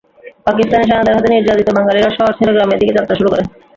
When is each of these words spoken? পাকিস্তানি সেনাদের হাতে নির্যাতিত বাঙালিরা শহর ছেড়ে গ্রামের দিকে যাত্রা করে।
পাকিস্তানি 0.45 0.83
সেনাদের 0.85 1.15
হাতে 1.15 1.29
নির্যাতিত 1.29 1.67
বাঙালিরা 1.77 2.09
শহর 2.11 2.31
ছেড়ে 2.37 2.53
গ্রামের 2.55 2.79
দিকে 2.81 2.95
যাত্রা 2.97 3.15
করে। 3.23 3.43